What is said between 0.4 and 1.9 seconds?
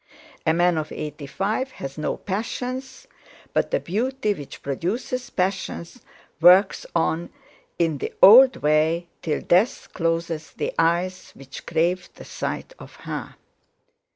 A man of eighty five